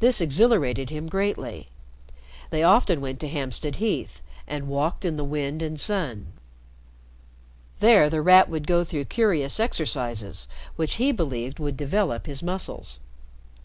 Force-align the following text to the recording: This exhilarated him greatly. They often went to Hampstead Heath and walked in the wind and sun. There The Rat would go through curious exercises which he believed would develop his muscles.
This 0.00 0.20
exhilarated 0.20 0.90
him 0.90 1.08
greatly. 1.08 1.68
They 2.50 2.64
often 2.64 3.00
went 3.00 3.20
to 3.20 3.28
Hampstead 3.28 3.76
Heath 3.76 4.20
and 4.48 4.66
walked 4.66 5.04
in 5.04 5.16
the 5.16 5.22
wind 5.22 5.62
and 5.62 5.78
sun. 5.78 6.32
There 7.78 8.10
The 8.10 8.20
Rat 8.20 8.48
would 8.48 8.66
go 8.66 8.82
through 8.82 9.04
curious 9.04 9.60
exercises 9.60 10.48
which 10.74 10.96
he 10.96 11.12
believed 11.12 11.60
would 11.60 11.76
develop 11.76 12.26
his 12.26 12.42
muscles. 12.42 12.98